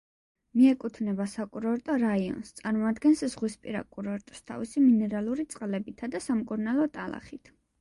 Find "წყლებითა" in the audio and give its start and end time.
5.55-6.11